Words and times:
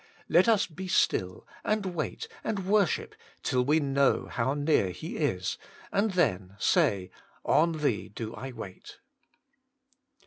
Let 0.27 0.47
us 0.47 0.65
be 0.65 0.87
still 0.87 1.45
and 1.63 1.85
wait 1.93 2.27
and 2.43 2.65
worship 2.65 3.13
till 3.43 3.63
we 3.63 3.79
know 3.79 4.25
how 4.25 4.55
near 4.55 4.89
He 4.89 5.17
is, 5.17 5.59
and 5.91 6.13
then 6.13 6.55
say, 6.57 7.11
* 7.27 7.45
On 7.59 7.71
Thee 7.73 8.09
do 8.09 8.33
I 8.33 8.51
wait.' 8.51 8.97